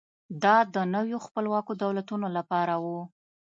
دا 0.43 0.55
د 0.75 0.75
نویو 0.93 1.19
خپلواکو 1.25 1.71
دولتونو 1.83 2.27
لپاره 2.37 2.73
و. 2.83 2.85